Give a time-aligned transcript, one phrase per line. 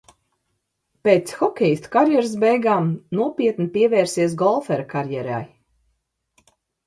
[1.07, 5.43] Pēc hokejista karjeras beigām nopietni pievērsies golfera karjerai.